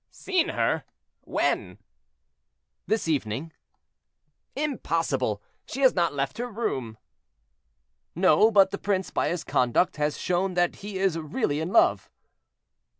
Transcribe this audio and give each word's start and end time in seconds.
"Seen 0.09 0.49
her! 0.49 0.83
when?" 1.25 1.77
"This 2.87 3.07
evening." 3.07 3.51
"Impossible; 4.55 5.43
she 5.67 5.81
has 5.81 5.93
not 5.93 6.11
left 6.15 6.39
her 6.39 6.47
room." 6.49 6.97
"No, 8.15 8.49
but 8.49 8.71
the 8.71 8.79
prince, 8.79 9.11
by 9.11 9.27
his 9.29 9.43
conduct, 9.43 9.97
has 9.97 10.17
shown 10.17 10.55
that 10.55 10.77
he 10.77 10.97
is 10.97 11.19
really 11.19 11.59
in 11.59 11.71
love." 11.71 12.09